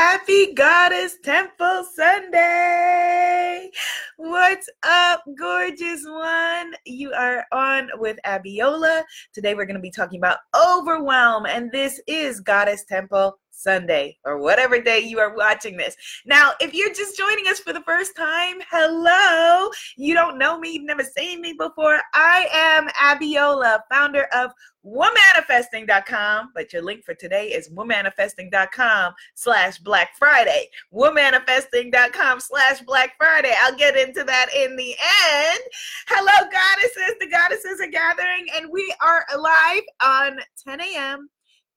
[0.00, 3.68] Happy Goddess Temple Sunday.
[4.16, 6.72] What's up, gorgeous one?
[6.86, 9.02] You are on with Abiola.
[9.32, 14.38] Today we're going to be talking about overwhelm, and this is Goddess Temple Sunday or
[14.38, 15.96] whatever day you are watching this.
[16.24, 19.70] Now, if you're just joining us for the first time, hello.
[19.96, 22.00] You don't know me, you've never seen me before.
[22.14, 24.52] I am Abiola, founder of
[24.86, 30.68] womanifesting.com, but your link for today is womanifesting.com slash Black Friday.
[30.94, 33.52] womanifesting.com slash Black Friday.
[33.62, 34.94] I'll get into that in the
[35.32, 35.60] end.
[36.06, 37.16] Hello, goddesses.
[37.20, 41.28] The goddesses are gathering, and we are live on 10 a.m.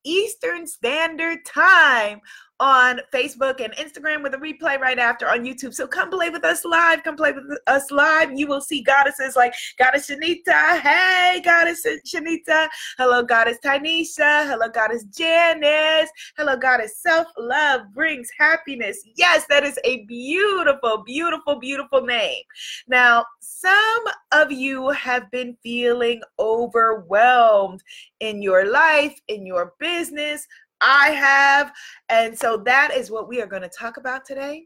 [0.03, 2.21] Eastern Standard Time
[2.61, 5.73] on Facebook and Instagram with a replay right after on YouTube.
[5.73, 7.03] So come play with us live.
[7.03, 8.31] Come play with us live.
[8.37, 10.79] You will see goddesses like Goddess Shanita.
[10.79, 12.67] Hey, Goddess Shanita.
[12.99, 14.47] Hello, Goddess Tanisha.
[14.47, 16.11] Hello, Goddess Janice.
[16.37, 19.03] Hello, Goddess Self Love brings happiness.
[19.15, 22.43] Yes, that is a beautiful, beautiful, beautiful name.
[22.87, 27.81] Now, some of you have been feeling overwhelmed
[28.19, 30.45] in your life, in your business,
[30.81, 31.71] I have.
[32.09, 34.65] And so that is what we are going to talk about today.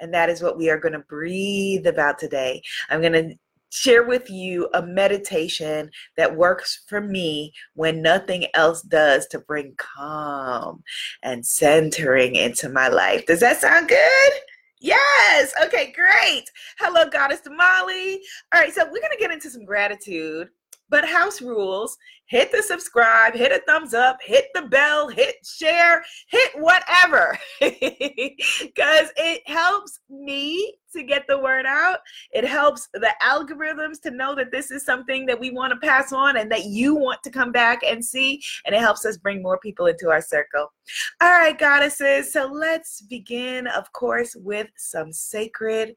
[0.00, 2.62] And that is what we are going to breathe about today.
[2.90, 3.34] I'm going to
[3.70, 9.74] share with you a meditation that works for me when nothing else does to bring
[9.76, 10.82] calm
[11.22, 13.26] and centering into my life.
[13.26, 14.32] Does that sound good?
[14.80, 15.52] Yes.
[15.64, 16.44] Okay, great.
[16.78, 18.20] Hello, Goddess Molly.
[18.52, 20.50] All right, so we're going to get into some gratitude
[20.88, 21.96] but house rules
[22.26, 27.38] hit the subscribe, hit a thumbs up, hit the bell, hit share, hit whatever.
[27.60, 31.98] Because it helps me to get the word out.
[32.32, 36.12] It helps the algorithms to know that this is something that we want to pass
[36.12, 38.40] on and that you want to come back and see.
[38.64, 40.72] And it helps us bring more people into our circle.
[41.20, 42.32] All right, goddesses.
[42.32, 45.94] So let's begin, of course, with some sacred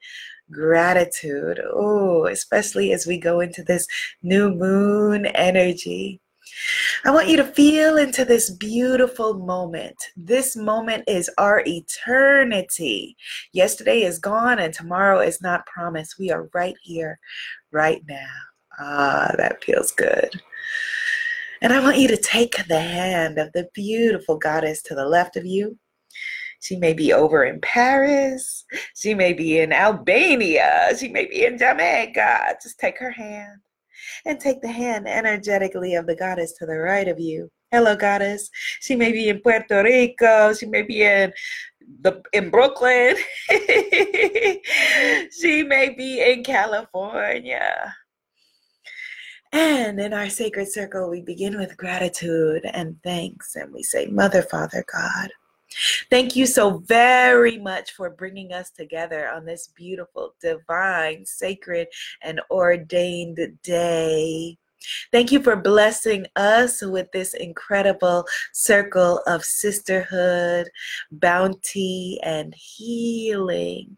[0.52, 1.62] gratitude.
[1.74, 3.88] Oh, especially as we go into this
[4.22, 6.22] new moon energy.
[7.06, 9.96] I want you to feel into this beautiful moment.
[10.16, 13.16] This moment is our eternity.
[13.54, 16.18] Yesterday is gone and tomorrow is not promised.
[16.18, 17.20] We are right here,
[17.72, 18.28] right now.
[18.80, 20.30] Ah, that feels good.
[21.62, 25.36] And I want you to take the hand of the beautiful goddess to the left
[25.36, 25.78] of you
[26.60, 28.66] she may be over in Paris.
[28.96, 30.90] She may be in Albania.
[30.98, 32.58] She may be in Jamaica.
[32.62, 33.60] Just take her hand
[34.26, 37.50] and take the hand energetically of the goddess to the right of you.
[37.72, 38.50] Hello, goddess.
[38.80, 40.54] She may be in Puerto Rico.
[40.54, 41.34] She may be in
[42.02, 43.16] the in Brooklyn.
[45.32, 47.94] she may be in California.
[49.54, 54.42] And in our sacred circle, we begin with gratitude and thanks, and we say, Mother,
[54.42, 55.30] Father, God.
[56.10, 61.88] Thank you so very much for bringing us together on this beautiful, divine, sacred,
[62.22, 64.58] and ordained day.
[65.12, 70.70] Thank you for blessing us with this incredible circle of sisterhood,
[71.12, 73.98] bounty, and healing.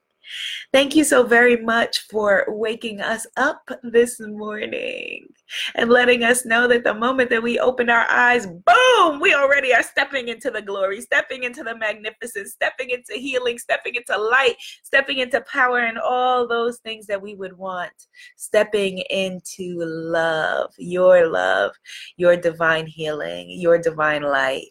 [0.72, 5.28] Thank you so very much for waking us up this morning
[5.76, 9.74] and letting us know that the moment that we open our eyes, boom, we already
[9.74, 14.56] are stepping into the glory, stepping into the magnificence, stepping into healing, stepping into light,
[14.84, 17.92] stepping into power, and all those things that we would want,
[18.38, 21.72] stepping into love, your love,
[22.18, 24.70] your divine healing, your divine light.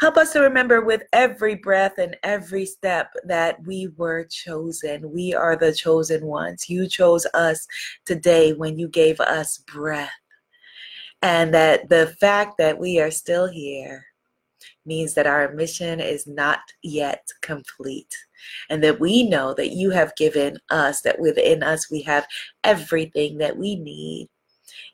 [0.00, 5.12] Help us to remember with every breath and every step that we were chosen.
[5.12, 6.68] We are the chosen ones.
[6.68, 7.66] You chose us
[8.06, 10.10] today when you gave us breath.
[11.22, 14.06] And that the fact that we are still here
[14.86, 18.14] means that our mission is not yet complete.
[18.70, 22.26] And that we know that you have given us, that within us we have
[22.64, 24.28] everything that we need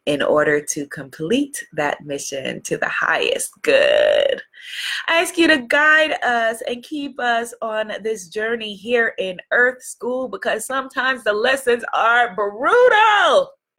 [0.06, 4.40] in order to complete that mission to the highest good.
[5.08, 9.82] I ask you to guide us and keep us on this journey here in Earth
[9.82, 13.50] School because sometimes the lessons are brutal.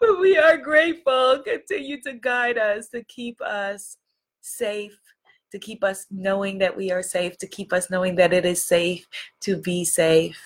[0.00, 1.42] but we are grateful.
[1.44, 3.98] Continue to guide us, to keep us
[4.40, 4.98] safe,
[5.52, 8.64] to keep us knowing that we are safe, to keep us knowing that it is
[8.64, 9.06] safe
[9.40, 10.40] to be safe.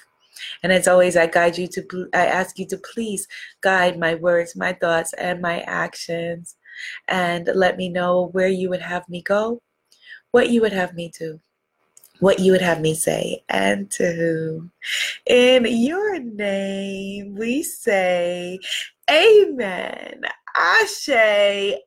[0.62, 3.28] And as always, I guide you to, I ask you to please
[3.60, 6.56] guide my words, my thoughts, and my actions.
[7.08, 9.62] And let me know where you would have me go,
[10.32, 11.40] what you would have me do,
[12.18, 14.72] what you would have me say, and to whom.
[15.26, 18.58] In your name, we say,
[19.10, 20.22] Amen.
[20.56, 21.08] Ashe.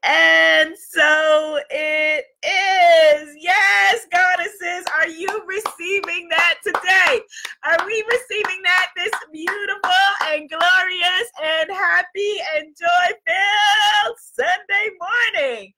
[0.04, 3.36] And so it is.
[3.40, 7.22] Yes, goddesses, are you receiving that today?
[7.64, 9.92] Are we receiving that this beautiful
[10.26, 15.74] and glorious and happy and joy filled Sunday morning?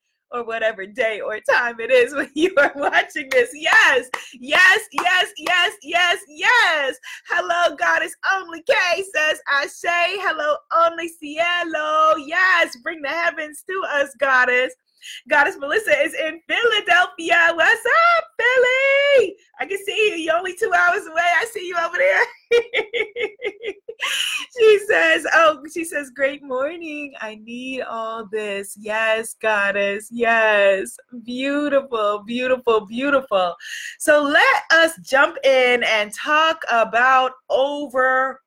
[1.49, 3.49] Time it is when you are watching this.
[3.53, 6.97] Yes, yes, yes, yes, yes, yes.
[7.27, 8.73] Hello, Goddess Only K
[9.15, 12.15] says I say hello, only cielo.
[12.17, 14.73] Yes, bring the heavens to us, Goddess.
[15.29, 17.53] Goddess Melissa is in Philadelphia.
[17.53, 17.85] What's
[18.17, 19.35] up, Philly?
[19.59, 20.15] I can see you.
[20.15, 21.23] You're only two hours away.
[21.39, 22.23] I see you over there.
[24.57, 27.13] she says, Oh, she says, Great morning.
[27.21, 28.75] I need all this.
[28.79, 30.07] Yes, Goddess.
[30.11, 30.97] Yes.
[31.23, 33.55] Beautiful, beautiful, beautiful.
[33.99, 38.39] So let us jump in and talk about overwhelm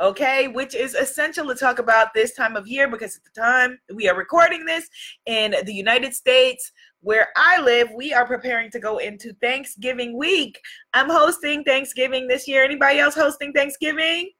[0.00, 3.78] okay, which is essential to talk about this time of year because at the time
[3.94, 4.88] we are recording this
[5.26, 6.72] in the United States,
[7.04, 10.58] where I live, we are preparing to go into Thanksgiving week.
[10.94, 12.64] I'm hosting Thanksgiving this year.
[12.64, 14.30] Anybody else hosting Thanksgiving?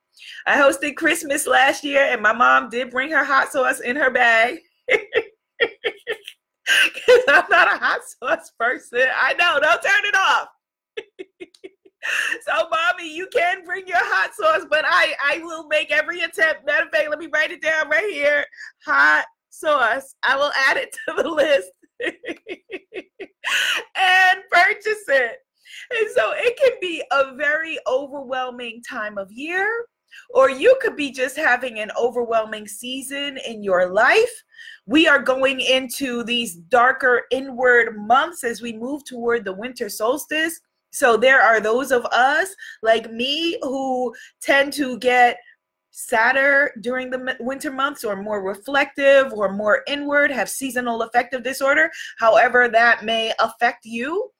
[0.46, 4.10] I hosted Christmas last year, and my mom did bring her hot sauce in her
[4.10, 4.58] bag.
[6.94, 9.06] Because I'm not a hot sauce person.
[9.14, 10.48] I know, don't turn it off.
[12.46, 16.64] so, mommy, you can bring your hot sauce, but I I will make every attempt.
[16.64, 18.46] Matter of fact, let me write it down right here.
[18.86, 20.14] Hot sauce.
[20.22, 21.68] I will add it to the list
[23.96, 25.38] and purchase it.
[25.98, 29.86] And so it can be a very overwhelming time of year,
[30.30, 34.42] or you could be just having an overwhelming season in your life.
[34.86, 40.60] We are going into these darker inward months as we move toward the winter solstice.
[40.90, 45.38] So there are those of us like me who tend to get
[45.96, 51.88] sadder during the winter months or more reflective or more inward, have seasonal affective disorder,
[52.18, 54.30] however that may affect you.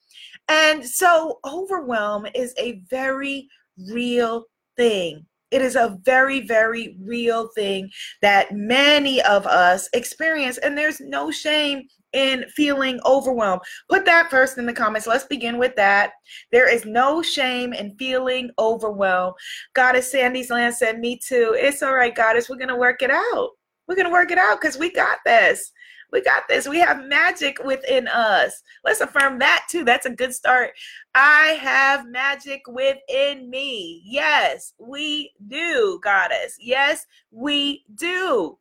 [0.48, 3.48] And so overwhelm is a very
[3.88, 4.44] real
[4.76, 5.24] thing.
[5.52, 7.88] It is a very, very real thing
[8.20, 13.60] that many of us experience, and there's no shame in feeling overwhelmed.
[13.90, 15.06] Put that first in the comments.
[15.06, 16.12] Let's begin with that.
[16.52, 19.34] There is no shame in feeling overwhelmed.
[19.74, 21.54] Goddess Sandy's Land said, Me too.
[21.58, 22.48] It's all right, Goddess.
[22.48, 23.50] We're going to work it out.
[23.86, 25.72] We're going to work it out because we got this.
[26.12, 26.68] We got this.
[26.68, 28.62] We have magic within us.
[28.84, 29.84] Let's affirm that too.
[29.84, 30.70] That's a good start.
[31.16, 34.00] I have magic within me.
[34.04, 36.56] Yes, we do, Goddess.
[36.60, 38.56] Yes, we do.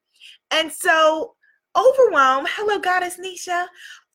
[0.49, 1.35] And so
[1.75, 3.65] Overwhelm, hello, Goddess Nisha.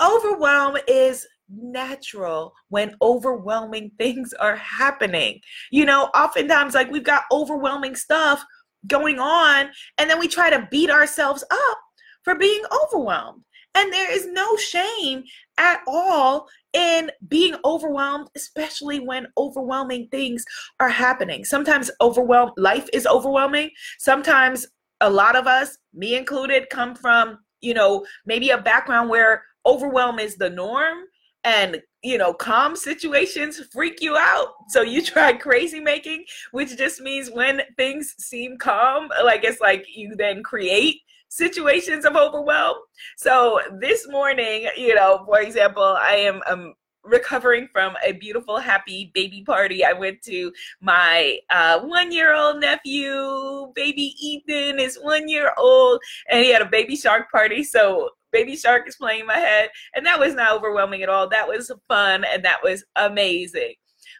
[0.00, 5.40] Overwhelm is natural when overwhelming things are happening.
[5.70, 8.44] You know, oftentimes, like we've got overwhelming stuff
[8.86, 11.78] going on, and then we try to beat ourselves up
[12.22, 13.42] for being overwhelmed.
[13.74, 15.24] And there is no shame
[15.58, 20.44] at all in being overwhelmed, especially when overwhelming things
[20.80, 21.44] are happening.
[21.44, 23.70] Sometimes overwhelm life is overwhelming.
[23.98, 24.66] Sometimes
[25.00, 30.18] a lot of us, me included, come from you know, maybe a background where overwhelm
[30.18, 31.04] is the norm
[31.44, 34.48] and you know calm situations freak you out.
[34.68, 39.84] So you try crazy making which just means when things seem calm like it's like
[39.94, 42.76] you then create situations of overwhelm.
[43.16, 46.74] So this morning you know for example i am um,
[47.08, 49.84] recovering from a beautiful, happy baby party.
[49.84, 56.00] I went to my uh, one year old nephew, baby Ethan is one year old,
[56.30, 57.64] and he had a baby shark party.
[57.64, 61.28] So Baby Shark is playing my head, and that was not overwhelming at all.
[61.28, 63.74] That was fun, and that was amazing.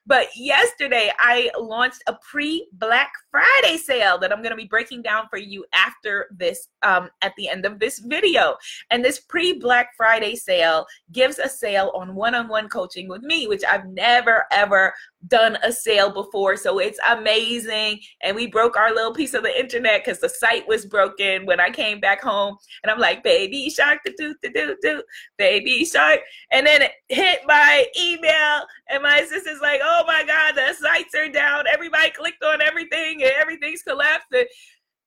[0.08, 5.02] But yesterday, I launched a pre Black Friday sale that I'm going to be breaking
[5.02, 8.56] down for you after this, um, at the end of this video.
[8.90, 13.20] And this pre Black Friday sale gives a sale on one on one coaching with
[13.20, 14.94] me, which I've never, ever
[15.26, 16.56] done a sale before.
[16.56, 18.00] So it's amazing.
[18.22, 21.60] And we broke our little piece of the internet because the site was broken when
[21.60, 22.56] I came back home.
[22.82, 25.02] And I'm like, baby shark, do, do, do, do,
[25.36, 26.20] baby shark.
[26.52, 31.14] And then it hit my email, and my assistant's like, oh my God, the sites
[31.14, 31.64] are down.
[31.72, 34.26] Everybody clicked on everything, and everything's collapsed.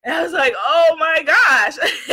[0.03, 1.77] And I was like, oh my gosh.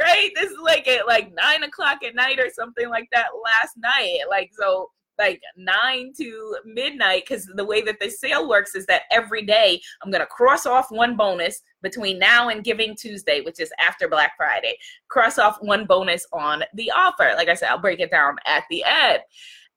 [0.00, 0.30] right?
[0.34, 4.20] This is like at like nine o'clock at night or something like that last night.
[4.30, 9.02] Like, so like nine to midnight because the way that the sale works is that
[9.10, 13.60] every day I'm going to cross off one bonus between now and Giving Tuesday, which
[13.60, 14.76] is after Black Friday.
[15.08, 17.32] Cross off one bonus on the offer.
[17.36, 19.20] Like I said, I'll break it down at the end.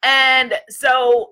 [0.03, 1.31] And so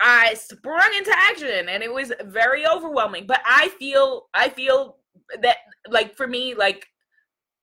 [0.00, 3.26] I sprung into action and it was very overwhelming.
[3.26, 4.96] But I feel, I feel
[5.40, 6.88] that like for me, like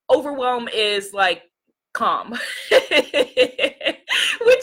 [0.10, 1.44] overwhelm is like
[2.00, 2.32] calm,
[2.72, 2.80] which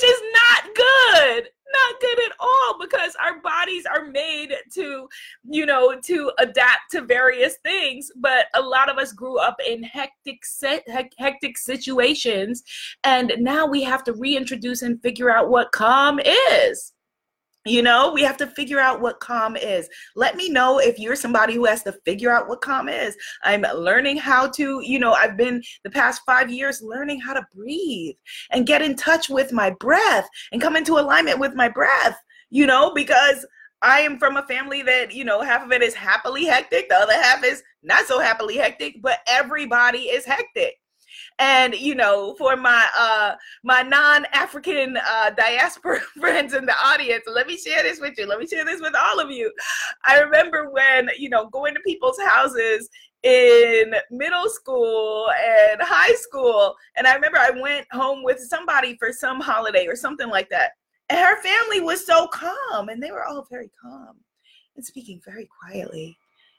[0.05, 5.09] is not good not good at all because our bodies are made to
[5.50, 9.83] you know to adapt to various things but a lot of us grew up in
[9.83, 10.87] hectic set
[11.19, 12.62] hectic situations
[13.05, 16.93] and now we have to reintroduce and figure out what calm is
[17.66, 19.88] you know, we have to figure out what calm is.
[20.14, 23.16] Let me know if you're somebody who has to figure out what calm is.
[23.42, 27.46] I'm learning how to, you know, I've been the past five years learning how to
[27.54, 28.14] breathe
[28.52, 32.16] and get in touch with my breath and come into alignment with my breath,
[32.50, 33.44] you know, because
[33.82, 36.96] I am from a family that, you know, half of it is happily hectic, the
[36.96, 40.76] other half is not so happily hectic, but everybody is hectic
[41.38, 47.47] and you know for my uh my non-african uh diaspora friends in the audience let
[47.47, 49.52] me share this with you let me share this with all of you.
[50.05, 52.88] I remember when you know going to people's houses
[53.23, 59.11] in middle school and high school and i remember i went home with somebody for
[59.12, 60.73] some holiday or something like that
[61.09, 64.16] and her family was so calm and they were all very calm
[64.76, 66.16] and speaking very quietly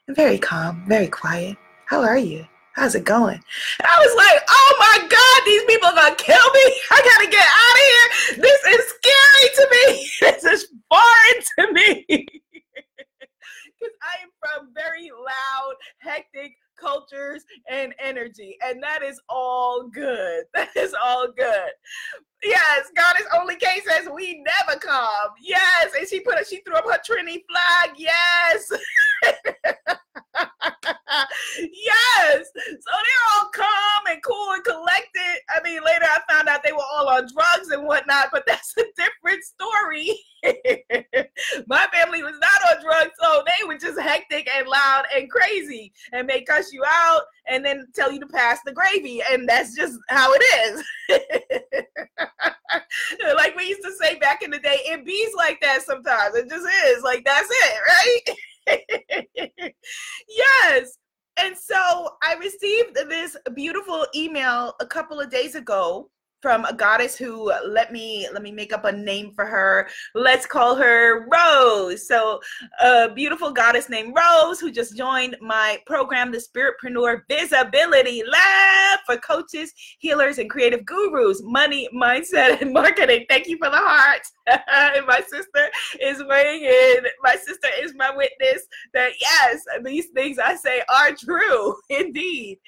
[0.08, 1.56] and very calm very quiet.
[1.86, 2.44] How are you
[2.78, 3.34] how's it going?
[3.34, 6.66] And I was like, oh my God, these people are gonna kill me.
[6.90, 8.42] I gotta get out of here.
[8.42, 10.10] This is scary to me.
[10.20, 12.26] This is foreign to me.
[13.78, 18.56] Because I am from very loud, hectic cultures and energy.
[18.64, 20.44] And that is all good.
[20.54, 21.70] That is all good.
[22.42, 25.30] Yes, God is only case says we never come.
[25.40, 25.92] Yes.
[25.96, 27.96] And she put a, she threw up her Trinity flag.
[27.96, 28.70] Yes.
[31.58, 32.46] yes.
[32.54, 35.38] So they're all calm and cool and collected.
[35.50, 38.74] I mean, later I found out they were all on drugs and whatnot, but that's
[38.78, 40.18] a different story.
[41.66, 43.14] My family was not on drugs,
[43.68, 48.10] were just hectic and loud and crazy and may cuss you out and then tell
[48.10, 49.22] you to pass the gravy.
[49.30, 50.84] And that's just how it is.
[53.36, 56.34] like we used to say back in the day, it bees like that sometimes.
[56.34, 57.02] It just is.
[57.02, 59.74] Like that's it, right?
[60.28, 60.98] yes.
[61.36, 66.10] And so I received this beautiful email a couple of days ago
[66.40, 69.88] from a goddess who let me let me make up a name for her.
[70.14, 72.06] Let's call her rose.
[72.06, 72.40] So
[72.80, 79.16] a beautiful goddess named rose who just joined my program the spiritpreneur visibility lab for
[79.16, 81.42] coaches healers and creative gurus.
[81.42, 83.26] Money mindset and marketing.
[83.28, 84.22] Thank you for the heart
[84.96, 85.68] and my sister
[86.00, 91.12] is weighing in my sister is my witness that yes these things i say are
[91.12, 92.58] true indeed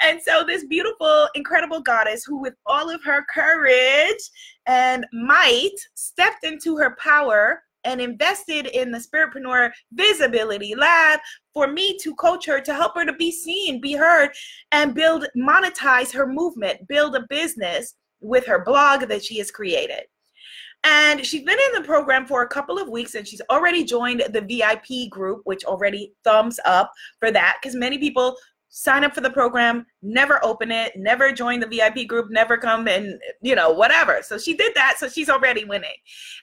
[0.00, 4.30] and so this beautiful incredible goddess who with all of her courage
[4.66, 11.20] and might stepped into her power and invested in the Spiritpreneur Visibility Lab
[11.54, 14.30] for me to coach her to help her to be seen, be heard,
[14.72, 20.02] and build, monetize her movement, build a business with her blog that she has created.
[20.84, 24.22] And she's been in the program for a couple of weeks and she's already joined
[24.30, 28.36] the VIP group, which already thumbs up for that because many people
[28.70, 32.86] sign up for the program, never open it, never join the VIP group, never come
[32.86, 34.20] and, you know, whatever.
[34.22, 34.96] So she did that.
[34.98, 35.94] So she's already winning.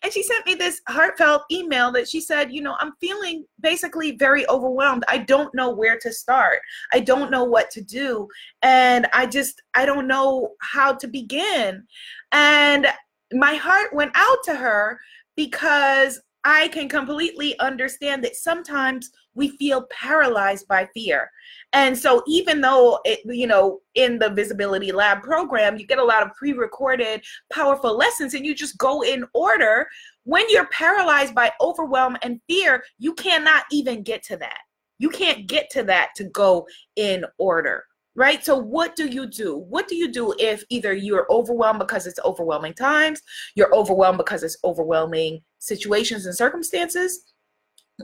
[0.04, 4.18] And she sent me this heartfelt email that she said, you know, I'm feeling basically
[4.18, 5.06] very overwhelmed.
[5.08, 6.60] I don't know where to start.
[6.94, 8.28] I don't know what to do.
[8.62, 11.86] And I just, I don't know how to begin.
[12.32, 12.88] And
[13.34, 15.00] my heart went out to her
[15.36, 21.30] because I can completely understand that sometimes we feel paralyzed by fear.
[21.74, 26.04] And so even though it, you know, in the visibility lab program, you get a
[26.04, 29.88] lot of pre-recorded powerful lessons and you just go in order,
[30.24, 34.60] when you're paralyzed by overwhelm and fear, you cannot even get to that.
[35.00, 37.84] You can't get to that to go in order
[38.16, 38.44] right?
[38.44, 39.58] So, what do you do?
[39.58, 43.22] What do you do if either you're overwhelmed because it's overwhelming times,
[43.56, 47.34] you're overwhelmed because it's overwhelming situations and circumstances,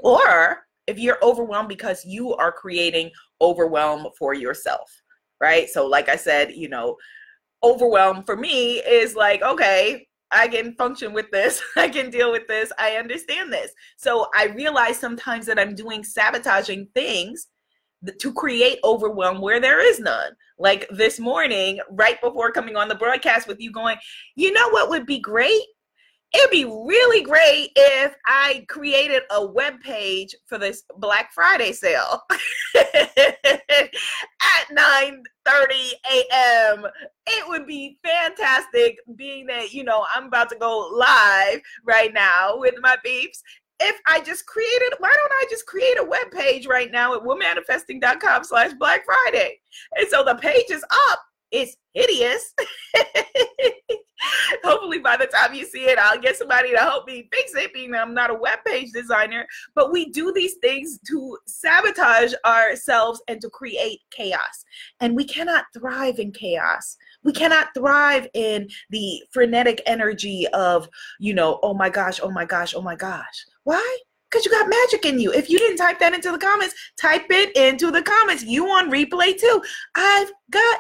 [0.04, 4.92] or if you're overwhelmed because you are creating overwhelm for yourself,
[5.40, 5.70] right?
[5.70, 6.98] So, like I said, you know,
[7.64, 11.62] overwhelm for me is like, okay, I can function with this.
[11.76, 12.72] I can deal with this.
[12.80, 13.72] I understand this.
[13.98, 17.48] So I realize sometimes that I'm doing sabotaging things
[18.20, 20.34] to create overwhelm where there is none.
[20.58, 23.98] Like this morning, right before coming on the broadcast with you, going,
[24.36, 25.62] you know what would be great?
[26.34, 32.22] it'd be really great if I created a web page for this Black Friday sale
[32.78, 33.92] at
[34.72, 35.74] 9 30
[36.12, 36.86] a.m.
[37.28, 42.58] It would be fantastic being that, you know, I'm about to go live right now
[42.58, 43.40] with my beeps.
[43.84, 47.22] If I just created, why don't I just create a web page right now at
[47.22, 49.60] womanifesting.com slash Black Friday?
[49.96, 51.20] And so the page is up
[51.52, 52.54] It's hideous.
[54.64, 57.74] Hopefully, by the time you see it, I'll get somebody to help me fix it,
[57.74, 59.48] being I'm not a web page designer.
[59.76, 64.64] But we do these things to sabotage ourselves and to create chaos.
[65.00, 66.98] And we cannot thrive in chaos.
[67.24, 70.88] We cannot thrive in the frenetic energy of,
[71.20, 73.46] you know, oh my gosh, oh my gosh, oh my gosh.
[73.64, 73.98] Why?
[74.30, 75.32] Because you got magic in you.
[75.34, 78.44] If you didn't type that into the comments, type it into the comments.
[78.44, 79.62] You on replay too.
[79.96, 80.80] I've got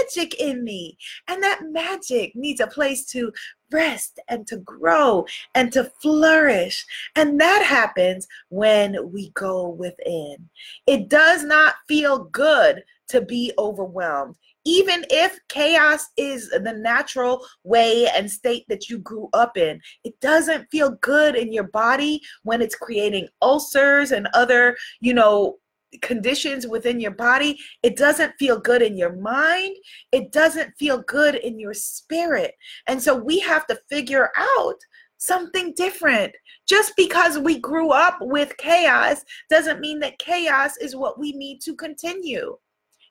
[0.00, 0.98] magic in me.
[1.28, 3.32] And that magic needs a place to
[3.70, 5.24] rest and to grow
[5.54, 6.84] and to flourish.
[7.16, 10.48] And that happens when we go within.
[10.86, 18.08] It does not feel good to be overwhelmed even if chaos is the natural way
[18.08, 22.62] and state that you grew up in, it doesn't feel good in your body when
[22.62, 25.56] it's creating ulcers and other, you know,
[26.00, 27.58] conditions within your body.
[27.82, 29.76] It doesn't feel good in your mind.
[30.10, 32.54] It doesn't feel good in your spirit.
[32.86, 34.76] And so we have to figure out
[35.18, 36.34] something different.
[36.66, 41.60] Just because we grew up with chaos doesn't mean that chaos is what we need
[41.62, 42.56] to continue.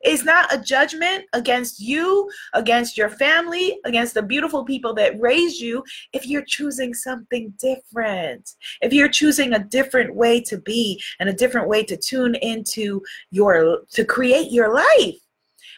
[0.03, 5.59] It's not a judgment against you, against your family, against the beautiful people that raised
[5.59, 8.55] you if you're choosing something different.
[8.81, 13.01] If you're choosing a different way to be and a different way to tune into
[13.31, 15.15] your to create your life.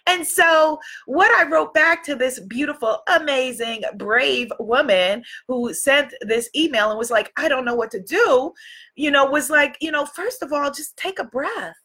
[0.06, 6.50] And so, what I wrote back to this beautiful, amazing, brave woman who sent this
[6.56, 8.52] email and was like, I don't know what to do,
[8.96, 11.76] you know, was like, you know, first of all, just take a breath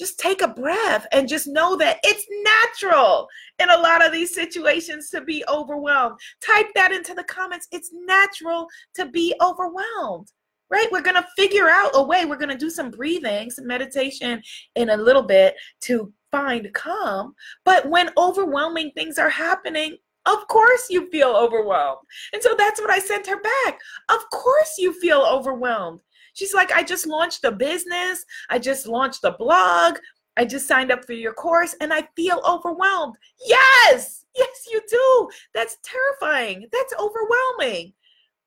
[0.00, 3.28] just take a breath and just know that it's natural
[3.58, 6.18] in a lot of these situations to be overwhelmed.
[6.42, 7.68] Type that into the comments.
[7.70, 10.32] It's natural to be overwhelmed,
[10.70, 10.88] right?
[10.90, 12.24] We're going to figure out a way.
[12.24, 14.40] We're going to do some breathing, some meditation
[14.74, 17.34] in a little bit to find calm.
[17.66, 22.06] But when overwhelming things are happening, of course you feel overwhelmed.
[22.32, 23.78] And so that's what I sent her back.
[24.08, 26.00] Of course you feel overwhelmed.
[26.34, 28.24] She's like, I just launched a business.
[28.48, 29.98] I just launched a blog.
[30.36, 33.16] I just signed up for your course and I feel overwhelmed.
[33.46, 35.28] Yes, yes, you do.
[35.54, 36.66] That's terrifying.
[36.72, 37.92] That's overwhelming.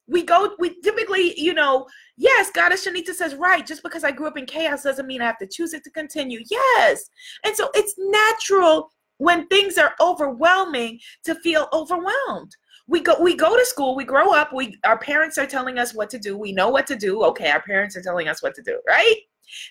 [0.07, 4.27] We go, we typically, you know, yes, Goddess Shanita says, right, just because I grew
[4.27, 6.41] up in chaos doesn't mean I have to choose it to continue.
[6.49, 7.09] Yes.
[7.45, 12.55] And so it's natural when things are overwhelming to feel overwhelmed
[12.87, 15.93] we go we go to school we grow up we our parents are telling us
[15.93, 18.53] what to do we know what to do okay our parents are telling us what
[18.55, 19.15] to do right?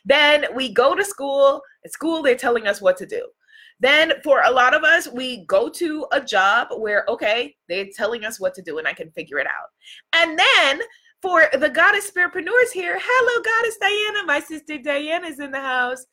[0.05, 3.27] Then we go to school at school they're telling us what to do.
[3.81, 8.25] Then for a lot of us we go to a job where okay they're telling
[8.25, 9.71] us what to do and i can figure it out.
[10.15, 10.81] And then
[11.23, 16.05] for the goddess spiritpreneurs here hello goddess diana my sister diana is in the house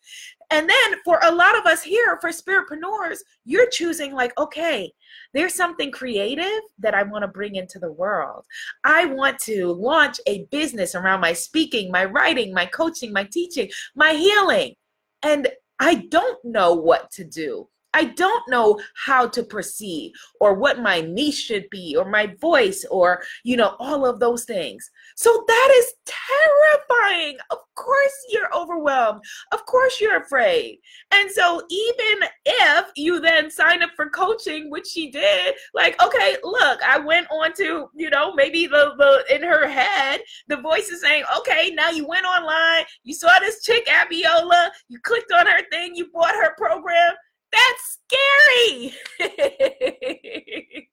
[0.52, 4.93] and then for a lot of us here for spiritpreneurs you're choosing like okay
[5.34, 8.45] there's something creative that I want to bring into the world.
[8.84, 13.69] I want to launch a business around my speaking, my writing, my coaching, my teaching,
[13.95, 14.74] my healing.
[15.22, 15.48] And
[15.80, 17.67] I don't know what to do.
[17.93, 22.86] I don't know how to proceed or what my niche should be or my voice
[22.91, 24.89] or, you know, all of those things.
[25.15, 27.38] So that is terrifying.
[27.52, 29.21] Of course you're overwhelmed.
[29.52, 30.80] Of course you're afraid.
[31.12, 36.38] And so even if you then sign up for coaching, which she did, like, okay,
[36.43, 40.89] look, I went on to, you know, maybe the, the in her head, the voice
[40.89, 45.47] is saying, okay, now you went online, you saw this chick, Abiola, you clicked on
[45.47, 47.15] her thing, you bought her program
[47.52, 48.94] that's scary.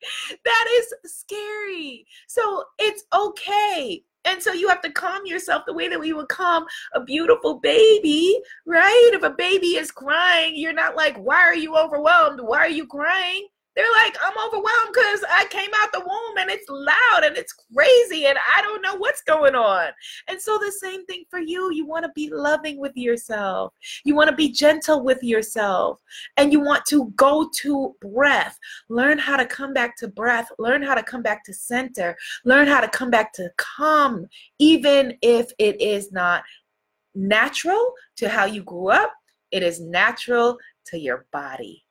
[0.45, 2.07] that is scary.
[2.27, 4.03] So it's okay.
[4.25, 7.61] And so you have to calm yourself the way that we would calm a beautiful
[7.61, 9.11] baby, right?
[9.13, 12.41] If a baby is crying, you're not like, why are you overwhelmed?
[12.41, 13.47] Why are you crying?
[13.77, 17.53] They're like, I'm overwhelmed because I came out the womb and it's loud and it's
[17.53, 19.89] crazy and I don't know what's going on.
[20.29, 21.71] And so, the same thing for you.
[21.73, 26.03] You want to be loving with yourself, you want to be gentle with yourself,
[26.39, 28.59] and you want to go to breath.
[28.89, 32.67] Learn how to come back to breath, learn how to come back to center, learn
[32.67, 34.27] how to come back to calm,
[34.59, 36.43] even if it is not
[37.15, 39.13] natural to how you grew up,
[39.51, 41.86] it is natural to your body.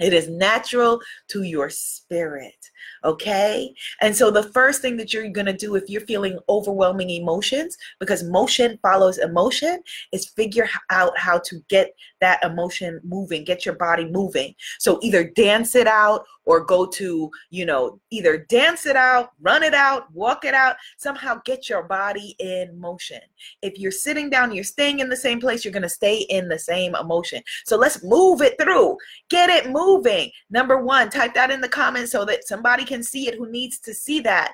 [0.00, 2.70] It is natural to your spirit.
[3.04, 3.74] Okay.
[4.00, 7.76] And so the first thing that you're going to do if you're feeling overwhelming emotions,
[7.98, 9.82] because motion follows emotion,
[10.12, 14.54] is figure out how to get that emotion moving, get your body moving.
[14.78, 19.62] So either dance it out or go to, you know, either dance it out, run
[19.62, 23.20] it out, walk it out, somehow get your body in motion.
[23.62, 26.48] If you're sitting down, you're staying in the same place, you're going to stay in
[26.48, 27.42] the same emotion.
[27.64, 28.96] So let's move it through.
[29.28, 30.30] Get it moving.
[30.50, 33.78] Number 1, type that in the comments so that somebody can see it who needs
[33.80, 34.52] to see that.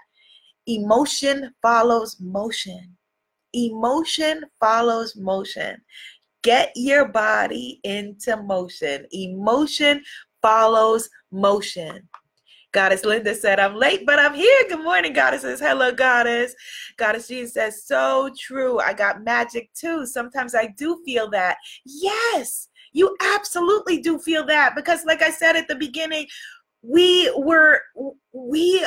[0.67, 2.97] Emotion follows motion.
[3.55, 5.81] Emotion follows motion.
[6.47, 9.05] Get your body into motion.
[9.11, 10.05] Emotion
[10.41, 12.09] follows motion.
[12.71, 14.65] Goddess Linda said, I'm late, but I'm here.
[14.69, 15.59] Good morning, goddesses.
[15.59, 16.55] Hello, goddess.
[16.99, 18.79] Goddess Jean says, so true.
[18.79, 20.07] I got magic too.
[20.07, 21.57] Sometimes I do feel that.
[21.85, 26.29] Yes, you absolutely do feel that because, like I said at the beginning,
[26.81, 27.81] we were,
[28.33, 28.87] we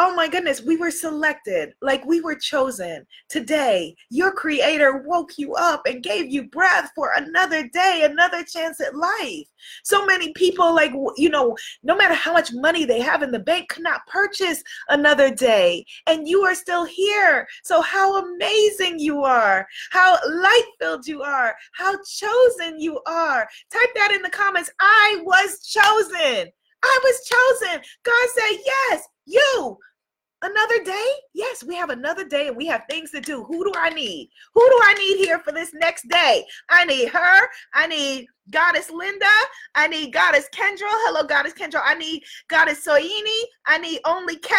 [0.00, 3.04] oh my goodness, we were selected, like we were chosen.
[3.28, 8.80] Today, your creator woke you up and gave you breath for another day, another chance
[8.80, 9.48] at life.
[9.82, 13.40] So many people, like, you know, no matter how much money they have in the
[13.40, 15.84] bank, could not purchase another day.
[16.06, 17.48] And you are still here.
[17.64, 23.48] So, how amazing you are, how light filled you are, how chosen you are.
[23.72, 24.70] Type that in the comments.
[24.78, 26.52] I was chosen.
[26.84, 27.82] I was chosen.
[28.04, 29.78] God said, Yes, you
[30.42, 31.06] another day?
[31.34, 33.44] Yes, we have another day and we have things to do.
[33.44, 34.30] Who do I need?
[34.54, 36.44] Who do I need here for this next day?
[36.68, 37.48] I need her.
[37.74, 39.26] I need Goddess Linda.
[39.74, 40.86] I need Goddess Kendra.
[40.88, 41.80] Hello, Goddess Kendra.
[41.84, 43.42] I need Goddess Soini.
[43.66, 44.54] I need Only K.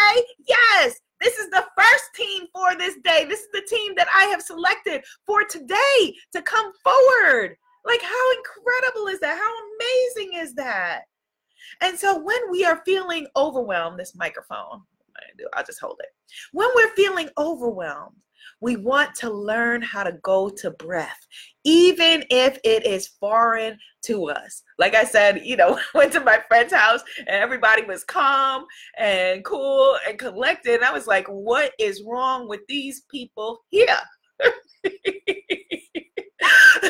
[0.47, 3.25] Yes, this is the first team for this day.
[3.27, 7.55] This is the team that I have selected for today to come forward.
[7.85, 9.37] Like, how incredible is that?
[9.37, 11.01] How amazing is that?
[11.81, 14.81] And so, when we are feeling overwhelmed, this microphone.
[15.53, 16.09] I'll just hold it.
[16.53, 18.15] When we're feeling overwhelmed,
[18.61, 21.19] we want to learn how to go to breath,
[21.63, 24.63] even if it is foreign to us.
[24.77, 28.65] Like I said, you know, went to my friend's house and everybody was calm
[28.97, 30.75] and cool and collected.
[30.75, 33.97] And I was like, what is wrong with these people here?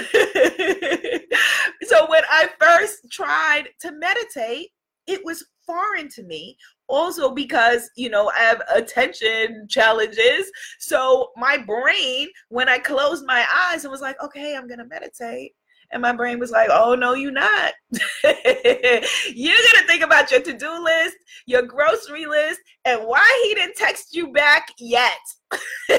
[1.83, 4.69] so when I first tried to meditate,
[5.07, 11.55] it was foreign to me also because you know i have attention challenges so my
[11.55, 15.53] brain when i closed my eyes and was like okay i'm gonna meditate
[15.91, 17.73] and my brain was like, oh, no, you're not.
[17.91, 21.17] you're to think about your to do list,
[21.47, 25.17] your grocery list, and why he didn't text you back yet.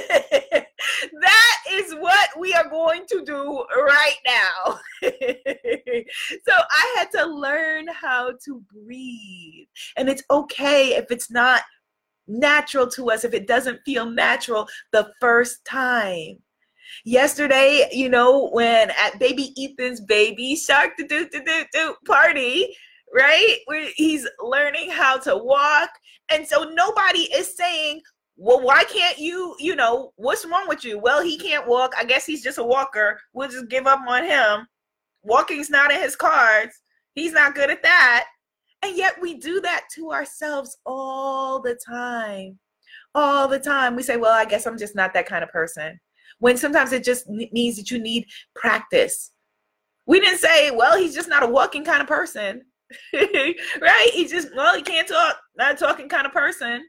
[2.60, 4.78] are going to do right now.
[5.02, 9.66] so I had to learn how to breathe.
[9.96, 11.62] And it's okay if it's not
[12.26, 16.38] natural to us, if it doesn't feel natural the first time.
[17.04, 22.76] Yesterday, you know, when at baby Ethan's baby shark do do do do party,
[23.14, 23.58] right?
[23.66, 25.90] Where he's learning how to walk.
[26.30, 28.02] And so nobody is saying,
[28.42, 30.98] well, why can't you, you know, what's wrong with you?
[30.98, 31.92] Well, he can't walk.
[31.98, 33.20] I guess he's just a walker.
[33.34, 34.66] We'll just give up on him.
[35.22, 36.72] Walking's not in his cards.
[37.14, 38.24] He's not good at that.
[38.82, 42.58] And yet we do that to ourselves all the time.
[43.14, 43.94] All the time.
[43.94, 46.00] We say, well, I guess I'm just not that kind of person
[46.38, 48.24] when sometimes it just means that you need
[48.54, 49.32] practice.
[50.06, 52.62] We didn't say, well, he's just not a walking kind of person,
[53.12, 54.10] right?
[54.14, 56.86] He just, well, he can't talk, not a talking kind of person.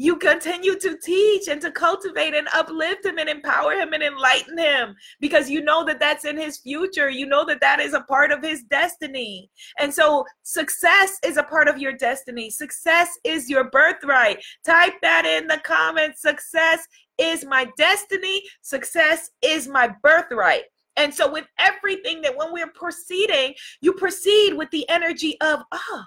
[0.00, 4.56] You continue to teach and to cultivate and uplift him and empower him and enlighten
[4.56, 7.10] him because you know that that's in his future.
[7.10, 9.50] You know that that is a part of his destiny.
[9.80, 12.48] And so success is a part of your destiny.
[12.48, 14.38] Success is your birthright.
[14.64, 16.22] Type that in the comments.
[16.22, 16.86] Success
[17.18, 20.62] is my destiny, success is my birthright.
[20.96, 26.02] And so, with everything that when we're proceeding, you proceed with the energy of, oh,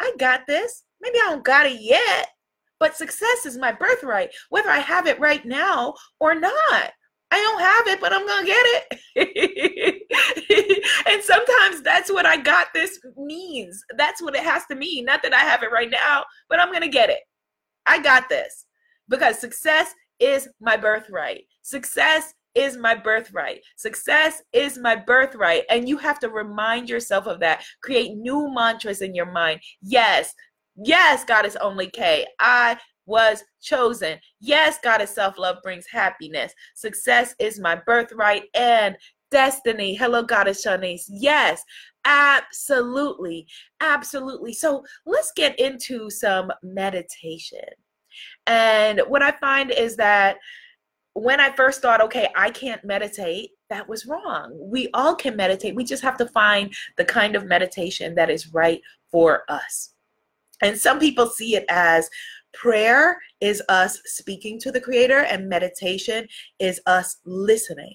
[0.00, 0.84] I got this.
[1.00, 2.28] Maybe I don't got it yet,
[2.82, 6.90] but success is my birthright, whether I have it right now or not.
[7.30, 8.66] I don't have it, but I'm to get
[9.14, 10.02] it.
[11.06, 13.84] and sometimes that's what I got this means.
[13.96, 15.04] That's what it has to mean.
[15.04, 17.20] Not that I have it right now, but I'm to get it.
[17.86, 18.66] I got this
[19.08, 21.44] because success is my birthright.
[21.62, 23.60] Success is my birthright.
[23.76, 25.62] Success is my birthright.
[25.70, 27.62] And you have to remind yourself of that.
[27.80, 29.60] Create new mantras in your mind.
[29.82, 30.34] Yes,
[30.76, 32.26] yes, God is only K.
[32.40, 34.18] I was chosen.
[34.40, 36.52] Yes, God is self love brings happiness.
[36.74, 38.96] Success is my birthright and
[39.30, 39.94] destiny.
[39.94, 41.04] Hello, Goddess Shanice.
[41.08, 41.62] Yes,
[42.04, 43.46] absolutely.
[43.80, 44.52] Absolutely.
[44.52, 47.60] So let's get into some meditation.
[48.46, 50.36] And what I find is that
[51.14, 54.56] when I first thought, okay, I can't meditate, that was wrong.
[54.60, 55.74] We all can meditate.
[55.74, 58.80] We just have to find the kind of meditation that is right
[59.10, 59.91] for us.
[60.62, 62.08] And some people see it as
[62.54, 66.26] prayer is us speaking to the Creator, and meditation
[66.58, 67.94] is us listening.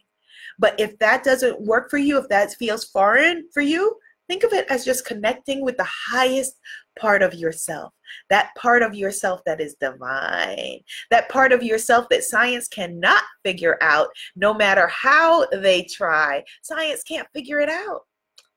[0.60, 3.96] But if that doesn't work for you, if that feels foreign for you,
[4.28, 6.60] think of it as just connecting with the highest
[7.00, 7.94] part of yourself,
[8.30, 10.80] that part of yourself that is divine,
[11.12, 16.44] that part of yourself that science cannot figure out no matter how they try.
[16.64, 18.02] Science can't figure it out.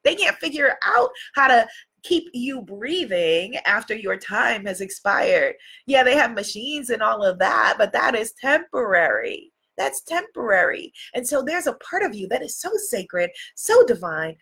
[0.02, 1.68] They can't figure out how to
[2.02, 5.54] keep you breathing after your time has expired.
[5.86, 9.52] Yeah, they have machines and all of that, but that is temporary.
[9.76, 10.92] That's temporary.
[11.14, 14.36] And so there's a part of you that is so sacred, so divine,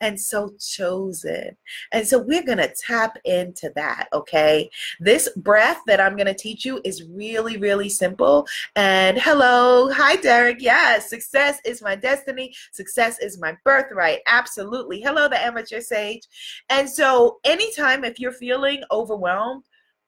[0.00, 1.56] and so chosen.
[1.92, 4.70] And so we're going to tap into that, okay?
[5.00, 8.46] This breath that I'm going to teach you is really, really simple.
[8.74, 10.60] And hello, hi, Derek.
[10.60, 14.20] Yes, success is my destiny, success is my birthright.
[14.26, 15.00] Absolutely.
[15.00, 16.22] Hello, the amateur sage.
[16.68, 19.64] And so, anytime if you're feeling overwhelmed,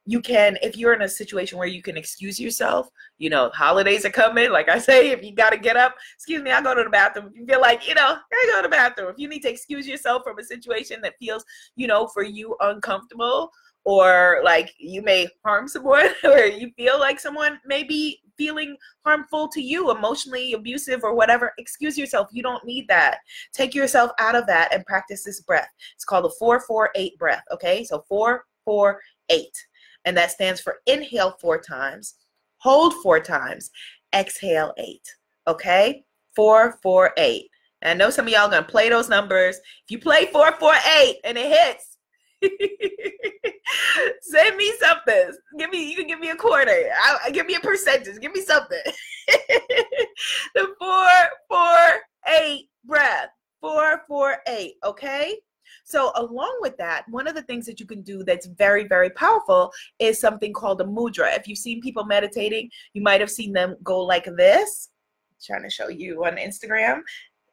[0.09, 4.07] you can if you're in a situation where you can excuse yourself you know holidays
[4.07, 6.75] are coming like i say if you got to get up excuse me i go
[6.75, 7.27] to the bathroom.
[7.27, 9.11] If you feel like you know i go to the bathroom.
[9.11, 11.44] If you need to excuse yourself from a situation that feels
[11.77, 13.51] you know for you uncomfortable
[13.85, 19.49] or like you may harm someone or you feel like someone may be feeling harmful
[19.49, 22.29] to you emotionally abusive or whatever excuse yourself.
[22.31, 23.18] You don't need that.
[23.53, 25.68] Take yourself out of that and practice this breath.
[25.94, 27.85] It's called the 448 breath okay?
[27.85, 29.67] So 448
[30.09, 32.14] and that stands for inhale four times,
[32.57, 33.71] hold four times,
[34.14, 35.07] exhale eight.
[35.47, 36.03] Okay?
[36.35, 37.51] Four, four, eight.
[37.83, 39.57] And I know some of y'all gonna play those numbers.
[39.57, 41.99] If you play four, four, eight, and it hits,
[44.23, 45.31] send me something.
[45.59, 46.71] Give me, you can give me a quarter.
[46.71, 48.18] I, give me a percentage.
[48.18, 48.81] Give me something.
[50.55, 51.09] the four,
[51.51, 51.79] four,
[52.40, 53.29] eight breath.
[53.61, 54.77] Four, four, eight.
[54.83, 55.37] Okay.
[55.88, 59.09] So, along with that, one of the things that you can do that's very, very
[59.09, 61.35] powerful is something called a mudra.
[61.35, 64.90] If you've seen people meditating, you might have seen them go like this.
[65.31, 67.01] I'm trying to show you on Instagram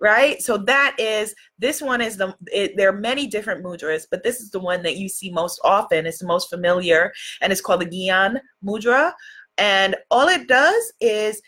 [0.01, 4.21] right so that is this one is the it, there are many different mudras but
[4.23, 7.61] this is the one that you see most often it's the most familiar and it's
[7.61, 9.13] called the gyan mudra
[9.57, 11.41] and all it does is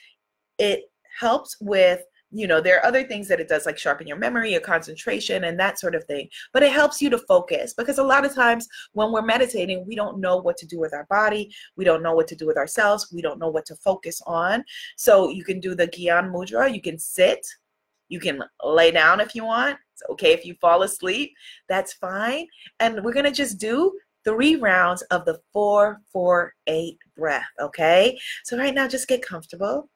[0.60, 0.84] it
[1.19, 2.00] helps with
[2.32, 5.46] you know there are other things that it does like sharpen your memory your concentration
[5.46, 6.28] and that sort of thing.
[6.54, 9.96] But it helps you to focus because a lot of times when we're meditating we
[9.96, 12.58] don't know what to do with our body we don't know what to do with
[12.58, 14.63] ourselves we don't know what to focus on.
[14.98, 17.46] So you can do the gyan mudra you can sit
[18.10, 21.34] you can lay down if you want it's okay if you fall asleep
[21.70, 22.48] that's fine.
[22.80, 28.20] And we're going to just do three rounds of the four four eight breath okay?
[28.44, 29.90] So right now just get comfortable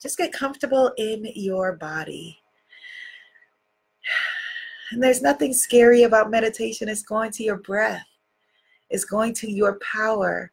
[0.00, 2.38] just get comfortable in your body.
[4.90, 6.88] And there's nothing scary about meditation.
[6.88, 8.06] It's going to your breath,
[8.90, 10.52] it's going to your power,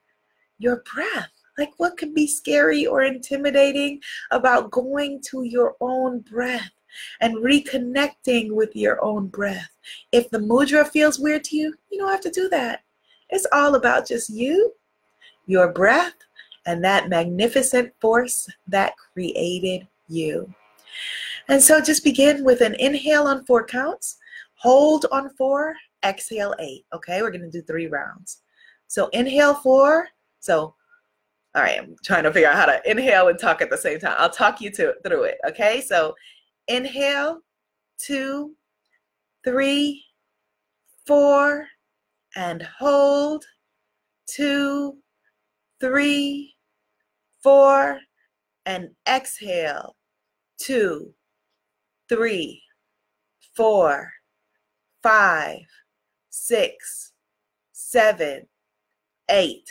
[0.57, 1.29] your breath.
[1.57, 4.01] Like, what could be scary or intimidating
[4.31, 6.71] about going to your own breath
[7.19, 9.69] and reconnecting with your own breath?
[10.11, 12.83] If the mudra feels weird to you, you don't have to do that.
[13.29, 14.73] It's all about just you,
[15.45, 16.15] your breath,
[16.65, 20.53] and that magnificent force that created you.
[21.47, 24.17] And so just begin with an inhale on four counts,
[24.55, 26.85] hold on four, exhale eight.
[26.93, 28.41] Okay, we're going to do three rounds.
[28.87, 30.07] So inhale four.
[30.39, 30.75] So,
[31.55, 33.99] all right, I'm trying to figure out how to inhale and talk at the same
[33.99, 34.15] time.
[34.17, 35.37] I'll talk you to, through it.
[35.47, 36.15] Okay, so
[36.67, 37.41] inhale,
[37.97, 38.55] two,
[39.43, 40.03] three,
[41.05, 41.67] four,
[42.35, 43.43] and hold,
[44.27, 44.95] two,
[45.81, 46.55] three,
[47.43, 47.99] four,
[48.65, 49.95] and exhale.
[50.59, 51.13] Two,
[52.07, 52.61] three,
[53.55, 54.11] four,
[55.01, 55.61] five,
[56.29, 57.11] six,
[57.71, 58.47] seven,
[59.29, 59.69] eight.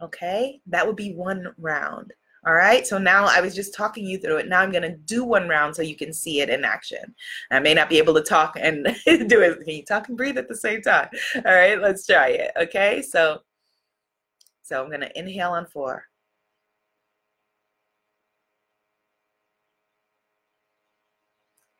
[0.00, 2.12] Okay, that would be one round.
[2.46, 4.48] All right, so now I was just talking you through it.
[4.48, 7.14] Now I'm to do one round so you can see it in action.
[7.50, 9.60] I may not be able to talk and do it.
[9.64, 11.08] Can you talk and breathe at the same time?
[11.36, 12.52] All right, let's try it.
[12.58, 13.40] Okay, so
[14.64, 16.06] so I'm going to inhale on four.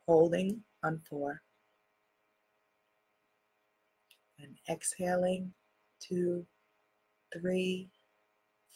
[0.06, 1.40] Holding on four.
[4.38, 5.54] And exhaling
[5.98, 6.44] two,
[7.32, 7.88] three,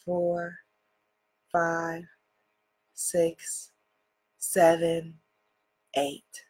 [0.03, 0.55] four,
[1.51, 2.01] five,
[2.95, 3.69] six,
[4.39, 5.13] seven,
[5.97, 6.45] eight.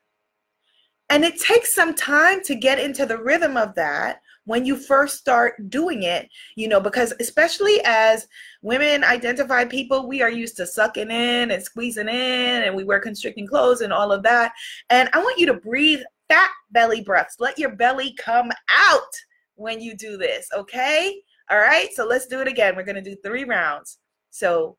[1.10, 5.19] And it takes some time to get into the rhythm of that when you first
[5.19, 8.27] start doing it, you know, because especially as
[8.63, 12.99] women identify people, we are used to sucking in and squeezing in and we wear
[12.99, 14.51] constricting clothes and all of that.
[14.89, 17.35] And I want you to breathe fat belly breaths.
[17.38, 19.13] Let your belly come out.
[19.53, 21.21] when you do this, okay?
[21.51, 22.75] All right, so let's do it again.
[22.75, 23.99] We're to do three rounds.
[24.31, 24.77] So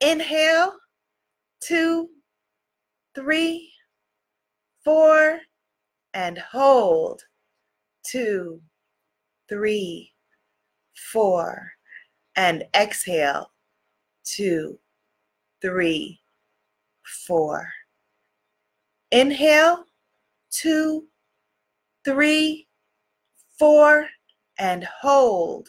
[0.00, 0.72] inhale,
[1.60, 2.08] two,
[3.14, 3.70] three,
[4.82, 5.40] four,
[6.14, 7.22] and hold.
[8.04, 8.60] Two,
[9.48, 10.12] three,
[11.12, 11.72] four,
[12.36, 13.50] and exhale.
[14.24, 14.78] Two,
[15.60, 16.20] three,
[17.26, 17.68] four.
[19.10, 19.84] Inhale,
[20.50, 21.06] two,
[22.04, 22.66] three,
[23.58, 24.06] four,
[24.58, 25.68] and hold.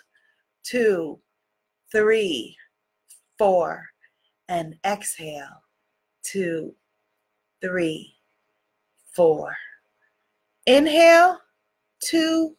[0.64, 1.20] Two,
[1.92, 2.56] three,
[3.38, 3.86] four,
[4.48, 5.62] and exhale.
[6.24, 6.74] Two,
[7.62, 8.16] three,
[9.16, 9.56] four.
[10.66, 11.38] Inhale,
[12.04, 12.56] two,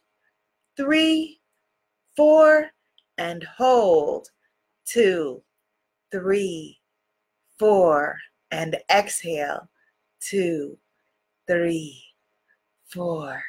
[0.77, 1.39] three,
[2.15, 2.69] four,
[3.17, 4.27] and hold.
[4.85, 5.41] Two,
[6.11, 6.79] three,
[7.57, 8.17] four,
[8.51, 9.69] and exhale.
[10.21, 10.77] Two,
[11.47, 12.03] three,
[12.85, 13.41] four.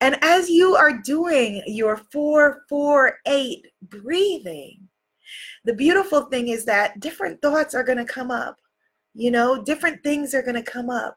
[0.00, 4.88] And as you are doing your four, four, eight breathing,
[5.64, 8.56] the beautiful thing is that different thoughts are going to come up.
[9.14, 11.16] You know, different things are going to come up.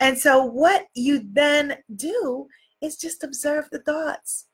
[0.00, 2.46] And so, what you then do
[2.82, 4.46] is just observe the thoughts.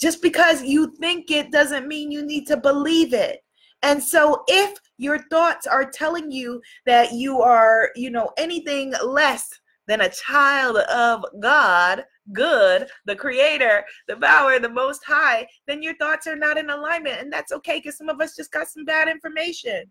[0.00, 3.40] Just because you think it doesn't mean you need to believe it.
[3.82, 9.48] And so, if your thoughts are telling you that you are, you know, anything less
[9.86, 15.96] than a child of God, good, the creator, the power, the most high, then your
[15.96, 17.20] thoughts are not in alignment.
[17.20, 19.84] And that's okay because some of us just got some bad information.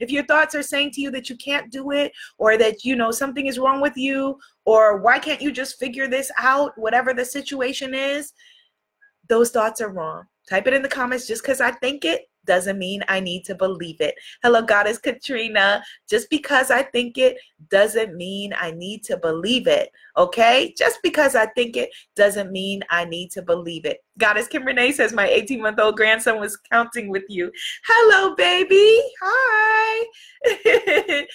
[0.00, 2.96] If your thoughts are saying to you that you can't do it or that you
[2.96, 7.14] know something is wrong with you or why can't you just figure this out, whatever
[7.14, 8.32] the situation is,
[9.28, 10.24] those thoughts are wrong.
[10.48, 13.54] Type it in the comments just because I think it doesn't mean I need to
[13.54, 14.14] believe it.
[14.42, 15.82] Hello, Goddess Katrina.
[16.08, 17.36] Just because I think it
[17.70, 19.90] doesn't mean I need to believe it.
[20.16, 20.74] Okay?
[20.76, 23.98] Just because I think it doesn't mean I need to believe it.
[24.18, 27.50] Goddess Kim Renee says, My 18 month old grandson was counting with you.
[27.86, 29.00] Hello, baby.
[29.22, 30.06] Hi.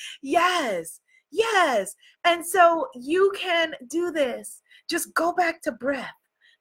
[0.21, 0.99] yes.
[1.31, 1.95] Yes.
[2.23, 4.61] And so you can do this.
[4.89, 6.13] Just go back to breath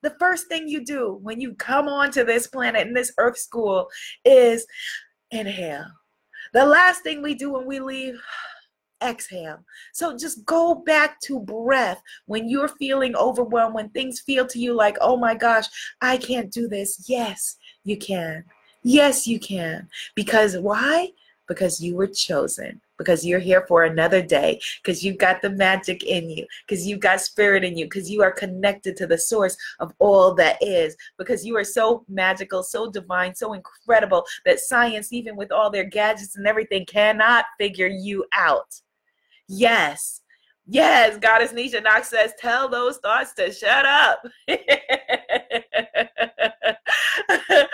[0.07, 3.89] the first thing you do when you come onto this planet in this earth school
[4.25, 4.65] is
[5.33, 5.87] inhale.
[6.55, 8.15] The last thing we do when we leave,
[9.03, 9.59] exhale.
[9.93, 14.75] So just go back to breath when you're feeling overwhelmed, when things feel to you
[14.75, 15.67] like, oh my gosh,
[16.01, 17.05] I can't do this.
[17.09, 18.45] Yes, you can.
[18.85, 19.89] Yes, you can.
[20.15, 21.11] Because why?
[21.49, 26.05] Because you were chosen because you're here for another day, because you've got the magic
[26.05, 29.57] in you, because you've got spirit in you, because you are connected to the source
[29.81, 35.13] of all that is, because you are so magical, so divine, so incredible that science,
[35.13, 38.81] even with all their gadgets and everything, cannot figure you out.
[39.49, 40.23] Yes.
[40.69, 44.27] Yes, Goddess Nisha Knox says, tell those thoughts to shut up.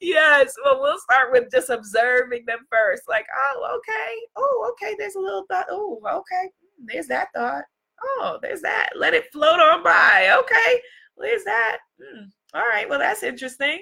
[0.00, 0.54] yes.
[0.64, 3.02] Well, we'll start with just observing them first.
[3.08, 4.16] Like, oh, okay.
[4.36, 4.94] Oh, okay.
[4.98, 5.66] There's a little thought.
[5.70, 6.50] Oh, okay.
[6.84, 7.64] There's that thought.
[8.02, 8.90] Oh, there's that.
[8.96, 10.36] Let it float on by.
[10.40, 10.80] Okay.
[11.14, 11.78] Where's that.
[12.00, 12.24] Hmm.
[12.54, 12.88] All right.
[12.88, 13.80] Well, that's interesting.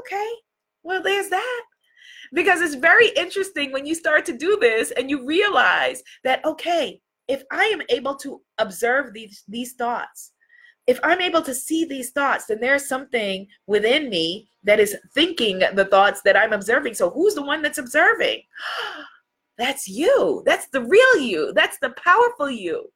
[0.00, 0.30] Okay.
[0.82, 1.62] Well, there's that.
[2.32, 7.00] Because it's very interesting when you start to do this and you realize that, okay,
[7.28, 10.31] if I am able to observe these, these thoughts,
[10.86, 15.60] if I'm able to see these thoughts, then there's something within me that is thinking
[15.74, 16.94] the thoughts that I'm observing.
[16.94, 18.42] So who's the one that's observing?
[19.58, 20.42] That's you.
[20.46, 21.52] That's the real you.
[21.54, 22.90] That's the powerful you.